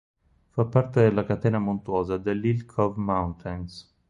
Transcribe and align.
Fa 0.49 0.65
parte 0.65 1.01
della 1.03 1.23
catena 1.25 1.59
montuosa 1.59 2.17
delle 2.17 2.47
"Hill 2.47 2.65
Cove 2.65 2.99
Mountains". 2.99 3.95